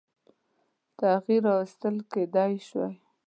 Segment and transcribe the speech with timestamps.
[0.99, 2.93] تغییر راوستل کېدلای شوای.